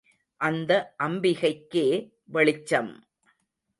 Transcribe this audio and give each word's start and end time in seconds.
அந்த 0.41 0.71
அம்பிகைக்கே 1.03 1.85
வெளிச்சம்! 2.25 2.91